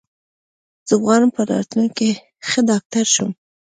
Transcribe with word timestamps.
زه 0.87 0.93
غواړم 1.03 1.29
په 1.37 1.41
راتلونکې 1.51 2.09
کې 2.13 2.19
ښه 2.47 2.59
ډاکټر 2.69 3.05
شم. 3.13 3.29